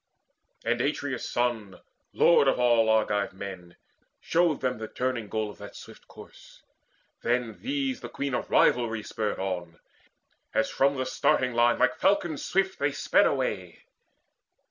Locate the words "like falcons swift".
11.77-12.79